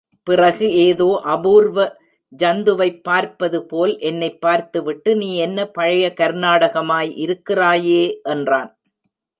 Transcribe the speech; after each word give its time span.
பிறகு 0.27 0.67
ஏதோ 0.77 1.21
அபூர்வ 1.25 1.77
ஐந்துவைப் 2.31 3.03
பார்ப்பது 3.03 3.65
போல் 3.65 3.99
என்னைப் 4.01 4.41
பார்த்துவிட்டு 4.41 5.15
நீ 5.15 5.37
என்ன, 5.37 5.67
பழைய 5.69 6.13
கர்நாடகமாய் 6.17 7.11
இருக்கிறாயே! 7.17 8.03
என்றான். 8.29 8.71